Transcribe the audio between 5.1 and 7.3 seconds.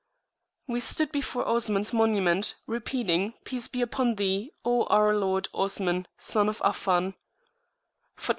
Lord Osman, Son of Affan!